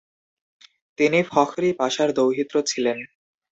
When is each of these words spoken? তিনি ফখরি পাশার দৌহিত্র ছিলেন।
তিনি 0.97 1.19
ফখরি 1.31 1.69
পাশার 1.79 2.09
দৌহিত্র 2.17 2.55
ছিলেন। 2.63 2.97